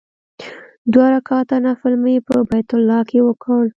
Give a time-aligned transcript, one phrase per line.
[0.91, 3.63] دوه رکعاته نفل مې په بیت الله کې وکړ.